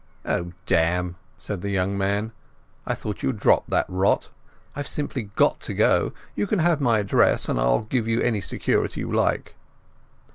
[0.25, 2.31] "Oh, damn," said the young man.
[2.87, 4.31] "I thought you had dropped that rot.
[4.75, 6.11] I've simply got to go.
[6.35, 9.53] You can have my address, and I'll give any security you like."